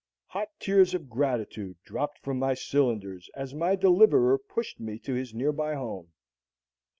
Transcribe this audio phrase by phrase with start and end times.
[0.29, 5.31] Hot tears of gratitude dropped from my cylinders as my deliverer pushed me to his
[5.31, 6.07] nearby home.